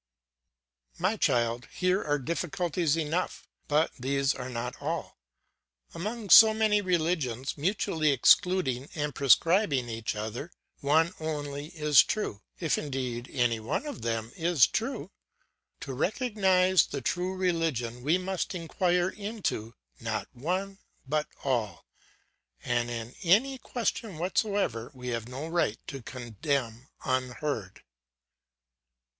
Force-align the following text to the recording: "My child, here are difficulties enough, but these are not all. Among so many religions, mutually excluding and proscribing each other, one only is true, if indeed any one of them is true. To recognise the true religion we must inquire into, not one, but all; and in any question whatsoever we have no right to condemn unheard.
"My 0.97 1.15
child, 1.15 1.67
here 1.71 2.03
are 2.03 2.17
difficulties 2.17 2.97
enough, 2.97 3.47
but 3.67 3.91
these 3.99 4.33
are 4.33 4.49
not 4.49 4.75
all. 4.81 5.19
Among 5.93 6.31
so 6.31 6.55
many 6.55 6.81
religions, 6.81 7.55
mutually 7.55 8.09
excluding 8.11 8.89
and 8.95 9.13
proscribing 9.13 9.89
each 9.89 10.15
other, 10.15 10.51
one 10.79 11.13
only 11.19 11.67
is 11.67 12.01
true, 12.01 12.41
if 12.59 12.79
indeed 12.79 13.29
any 13.31 13.59
one 13.59 13.85
of 13.85 14.01
them 14.01 14.31
is 14.35 14.65
true. 14.65 15.11
To 15.81 15.93
recognise 15.93 16.87
the 16.87 17.01
true 17.01 17.35
religion 17.35 18.01
we 18.01 18.17
must 18.17 18.55
inquire 18.55 19.09
into, 19.09 19.75
not 19.99 20.27
one, 20.33 20.79
but 21.07 21.27
all; 21.43 21.85
and 22.63 22.89
in 22.89 23.13
any 23.21 23.59
question 23.59 24.17
whatsoever 24.17 24.89
we 24.95 25.09
have 25.09 25.27
no 25.27 25.45
right 25.47 25.77
to 25.85 26.01
condemn 26.01 26.89
unheard. 27.05 27.83